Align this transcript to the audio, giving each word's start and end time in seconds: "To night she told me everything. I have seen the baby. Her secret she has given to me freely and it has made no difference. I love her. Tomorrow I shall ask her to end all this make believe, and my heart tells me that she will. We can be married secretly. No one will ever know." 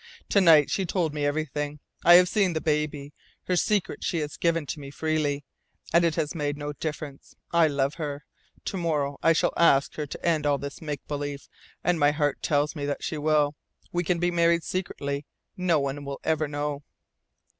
"To 0.29 0.41
night 0.41 0.71
she 0.71 0.83
told 0.83 1.13
me 1.13 1.27
everything. 1.27 1.77
I 2.03 2.15
have 2.15 2.27
seen 2.27 2.53
the 2.53 2.59
baby. 2.59 3.13
Her 3.43 3.55
secret 3.55 4.03
she 4.03 4.17
has 4.21 4.35
given 4.35 4.65
to 4.65 4.79
me 4.79 4.89
freely 4.89 5.43
and 5.93 6.03
it 6.03 6.15
has 6.15 6.33
made 6.33 6.57
no 6.57 6.73
difference. 6.73 7.35
I 7.51 7.67
love 7.67 7.93
her. 8.01 8.25
Tomorrow 8.65 9.19
I 9.21 9.33
shall 9.33 9.53
ask 9.55 9.93
her 9.97 10.07
to 10.07 10.25
end 10.25 10.47
all 10.47 10.57
this 10.57 10.81
make 10.81 11.07
believe, 11.07 11.47
and 11.83 11.99
my 11.99 12.09
heart 12.09 12.41
tells 12.41 12.75
me 12.75 12.87
that 12.87 13.03
she 13.03 13.19
will. 13.19 13.53
We 13.91 14.03
can 14.03 14.17
be 14.17 14.31
married 14.31 14.63
secretly. 14.63 15.27
No 15.55 15.79
one 15.79 16.03
will 16.03 16.19
ever 16.23 16.47
know." 16.47 16.81